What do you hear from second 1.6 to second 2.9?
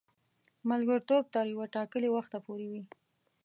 ټاکلي وخته پوري وي.